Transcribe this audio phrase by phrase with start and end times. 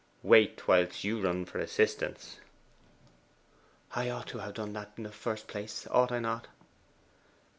[0.23, 2.39] 'Wait whilst you run for assistance.'
[3.93, 6.47] 'I ought to have done that in the first place, ought I not?